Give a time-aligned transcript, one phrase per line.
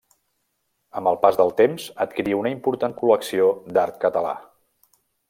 [1.01, 4.33] Amb el pas del temps adquirí una important col·lecció d'art català.